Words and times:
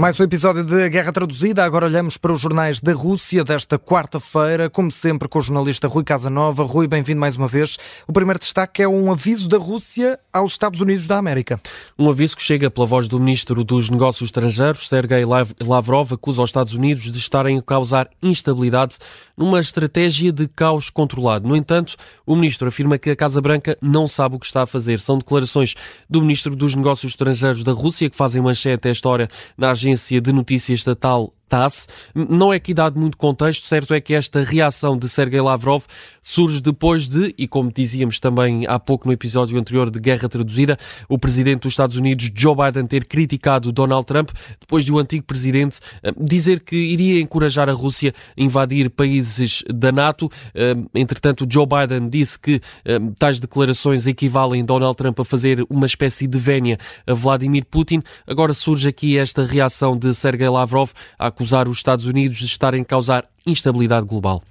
Mais 0.00 0.18
um 0.18 0.24
episódio 0.24 0.64
de 0.64 0.88
Guerra 0.88 1.12
Traduzida. 1.12 1.62
Agora 1.62 1.84
olhamos 1.84 2.16
para 2.16 2.32
os 2.32 2.40
jornais 2.40 2.80
da 2.80 2.94
Rússia 2.94 3.44
desta 3.44 3.78
quarta-feira, 3.78 4.70
como 4.70 4.90
sempre 4.90 5.28
com 5.28 5.38
o 5.38 5.42
jornalista 5.42 5.88
Rui 5.88 6.02
Casanova. 6.04 6.64
Rui, 6.64 6.88
bem-vindo 6.88 7.20
mais 7.20 7.36
uma 7.36 7.46
vez. 7.46 7.76
O 8.08 8.12
primeiro 8.14 8.38
destaque 8.38 8.82
é 8.82 8.88
um 8.88 9.12
aviso 9.12 9.46
da 9.46 9.58
Rússia 9.58 10.18
aos 10.32 10.52
Estados 10.52 10.80
Unidos 10.80 11.06
da 11.06 11.18
América. 11.18 11.60
Um 11.98 12.08
aviso 12.08 12.34
que 12.34 12.42
chega 12.42 12.70
pela 12.70 12.86
voz 12.86 13.08
do 13.08 13.20
ministro 13.20 13.62
dos 13.62 13.90
Negócios 13.90 14.28
Estrangeiros, 14.28 14.88
Sergei 14.88 15.22
Lavrov, 15.60 16.14
acusa 16.14 16.40
os 16.40 16.48
Estados 16.48 16.72
Unidos 16.72 17.12
de 17.12 17.18
estarem 17.18 17.58
a 17.58 17.62
causar 17.62 18.08
instabilidade 18.22 18.96
numa 19.36 19.60
estratégia 19.60 20.32
de 20.32 20.48
caos 20.48 20.88
controlado. 20.88 21.46
No 21.46 21.54
entanto, 21.54 21.96
o 22.24 22.34
ministro 22.34 22.68
afirma 22.68 22.96
que 22.96 23.10
a 23.10 23.16
Casa 23.16 23.40
Branca 23.42 23.76
não 23.82 24.08
sabe 24.08 24.36
o 24.36 24.38
que 24.38 24.46
está 24.46 24.62
a 24.62 24.66
fazer. 24.66 24.98
São 24.98 25.18
declarações 25.18 25.74
do 26.08 26.22
ministro 26.22 26.56
dos 26.56 26.74
Negócios 26.74 27.12
Estrangeiros 27.12 27.62
da 27.62 27.72
Rússia 27.72 28.08
que 28.08 28.16
fazem 28.16 28.40
manchete 28.40 28.88
esta 28.88 29.06
hora 29.06 29.28
na 29.58 29.72
agência 29.72 29.89
agência 29.90 30.20
de 30.20 30.32
notícias 30.32 30.80
estatal 30.80 31.32
TASS. 31.50 31.88
Não 32.14 32.52
é 32.52 32.56
aqui 32.56 32.72
dado 32.72 32.98
muito 32.98 33.16
contexto, 33.16 33.66
certo 33.66 33.92
é 33.92 34.00
que 34.00 34.14
esta 34.14 34.42
reação 34.42 34.96
de 34.96 35.08
Sergei 35.08 35.40
Lavrov 35.40 35.84
surge 36.22 36.60
depois 36.60 37.08
de, 37.08 37.34
e 37.36 37.48
como 37.48 37.72
dizíamos 37.72 38.20
também 38.20 38.66
há 38.66 38.78
pouco 38.78 39.06
no 39.06 39.12
episódio 39.12 39.58
anterior 39.58 39.90
de 39.90 39.98
Guerra 39.98 40.28
Traduzida, 40.28 40.78
o 41.08 41.18
presidente 41.18 41.62
dos 41.62 41.72
Estados 41.72 41.96
Unidos, 41.96 42.30
Joe 42.32 42.54
Biden, 42.54 42.86
ter 42.86 43.04
criticado 43.04 43.72
Donald 43.72 44.06
Trump, 44.06 44.30
depois 44.60 44.84
de 44.84 44.92
o 44.92 44.98
antigo 44.98 45.24
presidente 45.24 45.80
eh, 46.02 46.12
dizer 46.18 46.60
que 46.60 46.76
iria 46.76 47.20
encorajar 47.20 47.68
a 47.68 47.72
Rússia 47.72 48.14
a 48.38 48.40
invadir 48.40 48.88
países 48.88 49.64
da 49.68 49.90
NATO. 49.90 50.30
Eh, 50.54 50.76
entretanto, 50.94 51.46
Joe 51.48 51.66
Biden 51.66 52.08
disse 52.08 52.38
que 52.38 52.60
eh, 52.84 52.98
tais 53.18 53.40
declarações 53.40 54.06
equivalem 54.06 54.64
Donald 54.64 54.96
Trump 54.96 55.18
a 55.18 55.24
fazer 55.24 55.64
uma 55.68 55.86
espécie 55.86 56.28
de 56.28 56.38
vénia 56.38 56.78
a 57.06 57.14
Vladimir 57.14 57.64
Putin. 57.64 58.02
Agora 58.26 58.52
surge 58.52 58.88
aqui 58.88 59.18
esta 59.18 59.44
reação 59.44 59.96
de 59.96 60.14
Sergei 60.14 60.48
Lavrov 60.48 60.92
à 61.18 61.30
acusar 61.40 61.66
os 61.68 61.78
Estados 61.78 62.04
Unidos 62.04 62.36
de 62.36 62.44
estarem 62.44 62.82
a 62.82 62.84
causar 62.84 63.24
instabilidade 63.46 64.06
global. 64.06 64.42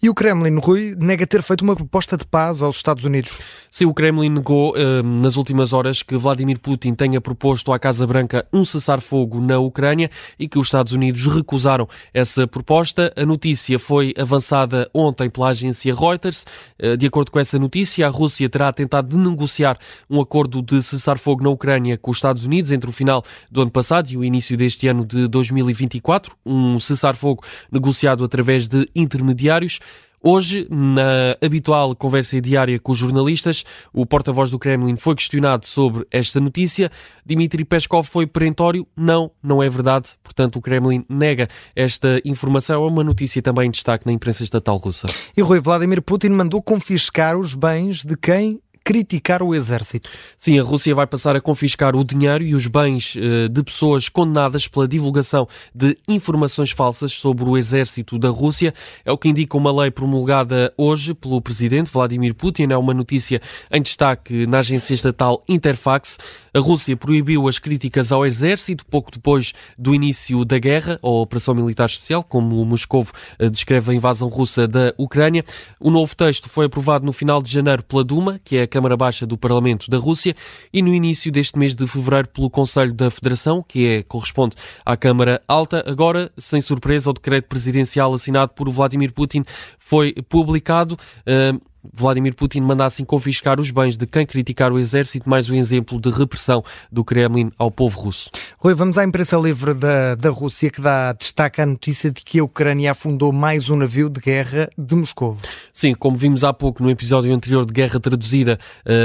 E 0.00 0.08
o 0.08 0.14
Kremlin, 0.14 0.60
Rui, 0.60 0.94
nega 0.96 1.26
ter 1.26 1.42
feito 1.42 1.62
uma 1.62 1.74
proposta 1.74 2.16
de 2.16 2.24
paz 2.24 2.62
aos 2.62 2.76
Estados 2.76 3.02
Unidos. 3.02 3.36
Sim, 3.68 3.86
o 3.86 3.92
Kremlin 3.92 4.28
negou 4.28 4.76
uh, 4.76 5.02
nas 5.02 5.36
últimas 5.36 5.72
horas 5.72 6.04
que 6.04 6.16
Vladimir 6.16 6.60
Putin 6.60 6.94
tenha 6.94 7.20
proposto 7.20 7.72
à 7.72 7.80
Casa 7.80 8.06
Branca 8.06 8.46
um 8.52 8.64
cessar-fogo 8.64 9.40
na 9.40 9.58
Ucrânia 9.58 10.08
e 10.38 10.46
que 10.46 10.56
os 10.56 10.68
Estados 10.68 10.92
Unidos 10.92 11.26
recusaram 11.26 11.88
essa 12.14 12.46
proposta. 12.46 13.12
A 13.16 13.26
notícia 13.26 13.76
foi 13.76 14.14
avançada 14.16 14.88
ontem 14.94 15.28
pela 15.28 15.48
agência 15.48 15.92
Reuters. 15.92 16.46
Uh, 16.80 16.96
de 16.96 17.08
acordo 17.08 17.32
com 17.32 17.40
essa 17.40 17.58
notícia, 17.58 18.06
a 18.06 18.08
Rússia 18.08 18.48
terá 18.48 18.72
tentado 18.72 19.18
negociar 19.18 19.76
um 20.08 20.20
acordo 20.20 20.62
de 20.62 20.80
cessar-fogo 20.80 21.42
na 21.42 21.50
Ucrânia 21.50 21.98
com 21.98 22.12
os 22.12 22.18
Estados 22.18 22.44
Unidos 22.44 22.70
entre 22.70 22.88
o 22.88 22.92
final 22.92 23.24
do 23.50 23.62
ano 23.62 23.70
passado 23.72 24.08
e 24.10 24.16
o 24.16 24.22
início 24.22 24.56
deste 24.56 24.86
ano 24.86 25.04
de 25.04 25.26
2024. 25.26 26.36
Um 26.46 26.78
cessar-fogo 26.78 27.42
negociado 27.72 28.22
através 28.22 28.68
de 28.68 28.88
intermediários. 28.94 29.80
Hoje, 30.22 30.66
na 30.70 31.36
habitual 31.42 31.94
conversa 31.94 32.40
diária 32.40 32.78
com 32.78 32.92
os 32.92 32.98
jornalistas, 32.98 33.64
o 33.92 34.04
porta-voz 34.04 34.50
do 34.50 34.58
Kremlin 34.58 34.96
foi 34.96 35.14
questionado 35.14 35.66
sobre 35.66 36.06
esta 36.10 36.40
notícia. 36.40 36.90
Dmitry 37.24 37.64
Peskov 37.64 38.06
foi 38.06 38.26
perentório. 38.26 38.86
Não, 38.96 39.30
não 39.42 39.62
é 39.62 39.68
verdade. 39.68 40.10
Portanto, 40.22 40.56
o 40.56 40.60
Kremlin 40.60 41.04
nega 41.08 41.48
esta 41.74 42.20
informação. 42.24 42.84
É 42.84 42.88
uma 42.88 43.04
notícia 43.04 43.40
também 43.40 43.68
em 43.68 43.70
destaque 43.70 44.06
na 44.06 44.12
imprensa 44.12 44.42
estatal 44.42 44.76
russa. 44.76 45.06
E 45.36 45.40
Rui 45.40 45.60
Vladimir 45.60 46.02
Putin 46.02 46.30
mandou 46.30 46.60
confiscar 46.60 47.36
os 47.36 47.54
bens 47.54 48.04
de 48.04 48.16
quem 48.16 48.60
criticar 48.88 49.42
o 49.42 49.54
exército. 49.54 50.08
Sim, 50.38 50.58
a 50.58 50.62
Rússia 50.62 50.94
vai 50.94 51.06
passar 51.06 51.36
a 51.36 51.42
confiscar 51.42 51.94
o 51.94 52.02
dinheiro 52.02 52.42
e 52.42 52.54
os 52.54 52.66
bens 52.66 53.16
uh, 53.16 53.46
de 53.46 53.62
pessoas 53.62 54.08
condenadas 54.08 54.66
pela 54.66 54.88
divulgação 54.88 55.46
de 55.74 55.94
informações 56.08 56.70
falsas 56.70 57.12
sobre 57.12 57.44
o 57.44 57.58
exército 57.58 58.18
da 58.18 58.30
Rússia. 58.30 58.72
É 59.04 59.12
o 59.12 59.18
que 59.18 59.28
indica 59.28 59.58
uma 59.58 59.70
lei 59.70 59.90
promulgada 59.90 60.72
hoje 60.74 61.12
pelo 61.12 61.38
presidente 61.42 61.90
Vladimir 61.92 62.34
Putin. 62.34 62.68
É 62.70 62.78
uma 62.78 62.94
notícia 62.94 63.42
em 63.70 63.82
destaque 63.82 64.46
na 64.46 64.60
agência 64.60 64.94
estatal 64.94 65.44
Interfax. 65.46 66.16
A 66.54 66.58
Rússia 66.58 66.96
proibiu 66.96 67.46
as 67.46 67.58
críticas 67.58 68.10
ao 68.10 68.24
exército 68.24 68.86
pouco 68.86 69.10
depois 69.10 69.52
do 69.76 69.94
início 69.94 70.46
da 70.46 70.58
guerra, 70.58 70.98
ou 71.02 71.20
operação 71.20 71.54
militar 71.54 71.84
especial, 71.84 72.24
como 72.24 72.58
o 72.58 72.64
Moscou 72.64 73.02
uh, 73.02 73.50
descreve 73.50 73.92
a 73.92 73.94
invasão 73.94 74.28
russa 74.28 74.66
da 74.66 74.94
Ucrânia. 74.96 75.44
O 75.78 75.90
novo 75.90 76.16
texto 76.16 76.48
foi 76.48 76.64
aprovado 76.64 77.04
no 77.04 77.12
final 77.12 77.42
de 77.42 77.52
janeiro 77.52 77.82
pela 77.82 78.02
Duma, 78.02 78.40
que 78.42 78.56
é 78.56 78.62
a 78.62 78.77
Câmara 78.78 78.96
Baixa 78.96 79.26
do 79.26 79.36
Parlamento 79.36 79.90
da 79.90 79.98
Rússia 79.98 80.36
e 80.72 80.80
no 80.80 80.94
início 80.94 81.32
deste 81.32 81.58
mês 81.58 81.74
de 81.74 81.84
fevereiro 81.88 82.28
pelo 82.28 82.48
Conselho 82.48 82.94
da 82.94 83.10
Federação, 83.10 83.60
que 83.66 83.88
é, 83.88 84.02
corresponde 84.04 84.54
à 84.86 84.96
Câmara 84.96 85.42
Alta. 85.48 85.82
Agora, 85.84 86.30
sem 86.38 86.60
surpresa, 86.60 87.10
o 87.10 87.12
decreto 87.12 87.48
presidencial 87.48 88.14
assinado 88.14 88.52
por 88.54 88.70
Vladimir 88.70 89.12
Putin 89.12 89.42
foi 89.80 90.14
publicado. 90.28 90.96
Uh, 91.26 91.60
Vladimir 91.94 92.34
Putin 92.34 92.60
manda 92.60 92.84
assim 92.84 93.04
confiscar 93.04 93.60
os 93.60 93.70
bens 93.70 93.96
de 93.96 94.06
quem 94.06 94.26
criticar 94.26 94.72
o 94.72 94.78
exército, 94.78 95.28
mais 95.28 95.48
um 95.48 95.54
exemplo 95.54 96.00
de 96.00 96.10
repressão 96.10 96.64
do 96.90 97.04
Kremlin 97.04 97.50
ao 97.56 97.70
povo 97.70 98.00
russo. 98.00 98.30
Rui, 98.58 98.74
vamos 98.74 98.98
à 98.98 99.04
imprensa 99.04 99.36
livre 99.36 99.74
da, 99.74 100.14
da 100.14 100.30
Rússia 100.30 100.70
que 100.70 100.80
dá 100.80 101.12
destaque 101.12 101.60
à 101.60 101.66
notícia 101.66 102.10
de 102.10 102.22
que 102.22 102.40
a 102.40 102.44
Ucrânia 102.44 102.92
afundou 102.92 103.32
mais 103.32 103.70
um 103.70 103.76
navio 103.76 104.08
de 104.08 104.20
guerra 104.20 104.68
de 104.76 104.94
Moscou. 104.94 105.36
Sim, 105.72 105.94
como 105.94 106.16
vimos 106.16 106.42
há 106.42 106.52
pouco 106.52 106.82
no 106.82 106.90
episódio 106.90 107.32
anterior 107.32 107.64
de 107.64 107.72
Guerra 107.72 108.00
Traduzida, 108.00 108.58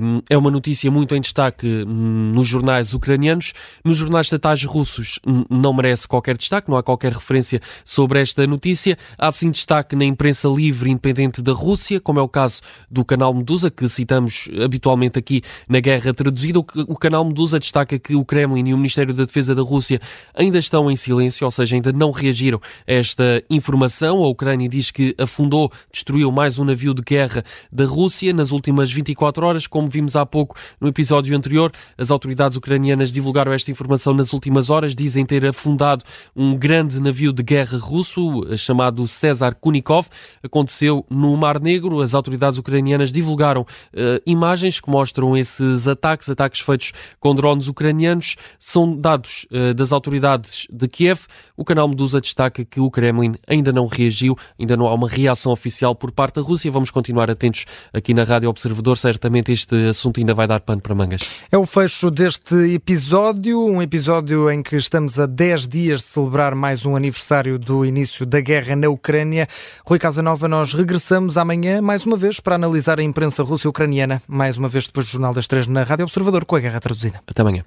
hum, 0.00 0.22
é 0.30 0.38
uma 0.38 0.50
notícia 0.50 0.90
muito 0.90 1.14
em 1.14 1.20
destaque 1.20 1.66
hum, 1.66 2.32
nos 2.34 2.46
jornais 2.46 2.94
ucranianos. 2.94 3.52
Nos 3.84 3.96
jornais 3.96 4.26
estatais 4.26 4.64
russos 4.64 5.18
hum, 5.26 5.44
não 5.50 5.72
merece 5.72 6.06
qualquer 6.06 6.36
destaque, 6.36 6.70
não 6.70 6.76
há 6.76 6.82
qualquer 6.82 7.12
referência 7.12 7.60
sobre 7.84 8.20
esta 8.20 8.46
notícia. 8.46 8.96
Há 9.18 9.32
sim 9.32 9.50
destaque 9.50 9.96
na 9.96 10.04
imprensa 10.04 10.48
livre 10.48 10.90
independente 10.90 11.42
da 11.42 11.52
Rússia, 11.52 12.00
como 12.00 12.18
é 12.20 12.22
o 12.22 12.28
caso 12.28 12.59
do 12.90 13.04
canal 13.04 13.32
Medusa, 13.32 13.70
que 13.70 13.88
citamos 13.88 14.48
habitualmente 14.62 15.18
aqui 15.18 15.42
na 15.68 15.80
Guerra 15.80 16.12
Traduzida. 16.12 16.58
O 16.58 16.96
canal 16.96 17.24
Medusa 17.24 17.58
destaca 17.58 17.98
que 17.98 18.14
o 18.14 18.24
Kremlin 18.24 18.68
e 18.68 18.74
o 18.74 18.76
Ministério 18.76 19.14
da 19.14 19.24
Defesa 19.24 19.54
da 19.54 19.62
Rússia 19.62 20.00
ainda 20.34 20.58
estão 20.58 20.90
em 20.90 20.96
silêncio, 20.96 21.44
ou 21.44 21.50
seja, 21.50 21.76
ainda 21.76 21.92
não 21.92 22.10
reagiram 22.10 22.60
a 22.86 22.92
esta 22.92 23.42
informação. 23.48 24.18
A 24.22 24.28
Ucrânia 24.28 24.68
diz 24.68 24.90
que 24.90 25.14
afundou, 25.18 25.70
destruiu 25.92 26.30
mais 26.32 26.58
um 26.58 26.64
navio 26.64 26.94
de 26.94 27.02
guerra 27.02 27.44
da 27.70 27.84
Rússia 27.84 28.32
nas 28.32 28.50
últimas 28.50 28.90
24 28.90 29.46
horas. 29.46 29.66
Como 29.66 29.88
vimos 29.88 30.16
há 30.16 30.24
pouco 30.24 30.56
no 30.80 30.88
episódio 30.88 31.36
anterior, 31.36 31.72
as 31.96 32.10
autoridades 32.10 32.56
ucranianas 32.56 33.12
divulgaram 33.12 33.52
esta 33.52 33.70
informação 33.70 34.14
nas 34.14 34.32
últimas 34.32 34.70
horas. 34.70 34.94
Dizem 34.94 35.24
ter 35.24 35.44
afundado 35.46 36.04
um 36.34 36.56
grande 36.56 37.00
navio 37.00 37.32
de 37.32 37.42
guerra 37.42 37.78
russo 37.78 38.44
chamado 38.56 39.06
César 39.06 39.54
Kunikov. 39.54 40.08
Aconteceu 40.42 41.04
no 41.08 41.36
Mar 41.36 41.60
Negro. 41.60 42.00
As 42.00 42.14
autoridades 42.14 42.49
autoridades 42.50 42.58
ucranianas 42.58 43.12
divulgaram 43.12 43.62
uh, 43.62 44.20
imagens 44.26 44.80
que 44.80 44.90
mostram 44.90 45.36
esses 45.36 45.86
ataques, 45.86 46.28
ataques 46.28 46.60
feitos 46.60 46.92
com 47.18 47.34
drones 47.34 47.68
ucranianos, 47.68 48.36
são 48.58 48.96
dados 48.96 49.46
uh, 49.50 49.74
das 49.74 49.92
autoridades 49.92 50.66
de 50.70 50.88
Kiev. 50.88 51.20
O 51.56 51.64
canal 51.64 51.88
Medusa 51.88 52.20
destaca 52.20 52.64
que 52.64 52.80
o 52.80 52.90
Kremlin 52.90 53.34
ainda 53.46 53.72
não 53.72 53.86
reagiu, 53.86 54.36
ainda 54.58 54.76
não 54.76 54.86
há 54.86 54.94
uma 54.94 55.08
reação 55.08 55.52
oficial 55.52 55.94
por 55.94 56.10
parte 56.10 56.36
da 56.36 56.42
Rússia. 56.42 56.70
Vamos 56.70 56.90
continuar 56.90 57.30
atentos 57.30 57.64
aqui 57.92 58.14
na 58.14 58.24
Rádio 58.24 58.48
Observador. 58.48 58.96
Certamente 58.96 59.52
este 59.52 59.74
assunto 59.88 60.20
ainda 60.20 60.32
vai 60.32 60.46
dar 60.46 60.60
pano 60.60 60.80
para 60.80 60.94
mangas. 60.94 61.20
É 61.50 61.58
o 61.58 61.66
fecho 61.66 62.10
deste 62.10 62.54
episódio, 62.74 63.62
um 63.62 63.82
episódio 63.82 64.50
em 64.50 64.62
que 64.62 64.76
estamos 64.76 65.18
a 65.18 65.26
10 65.26 65.68
dias 65.68 66.00
de 66.00 66.06
celebrar 66.06 66.54
mais 66.54 66.86
um 66.86 66.96
aniversário 66.96 67.58
do 67.58 67.84
início 67.84 68.24
da 68.24 68.40
guerra 68.40 68.74
na 68.74 68.88
Ucrânia. 68.88 69.46
Rui 69.84 69.98
Casanova, 69.98 70.48
nós 70.48 70.72
regressamos 70.72 71.36
amanhã 71.36 71.82
mais 71.82 72.06
uma 72.06 72.16
vez 72.16 72.39
para 72.40 72.54
analisar 72.54 72.98
a 72.98 73.02
imprensa 73.02 73.42
russa 73.42 73.66
e 73.66 73.70
ucraniana, 73.70 74.22
mais 74.26 74.56
uma 74.56 74.68
vez 74.68 74.86
depois 74.86 75.06
do 75.06 75.12
Jornal 75.12 75.34
das 75.34 75.46
Três 75.46 75.66
na 75.66 75.82
Rádio 75.82 76.04
Observador 76.04 76.44
com 76.44 76.56
a 76.56 76.60
Guerra 76.60 76.80
Traduzida. 76.80 77.20
Até 77.26 77.42
amanhã. 77.42 77.64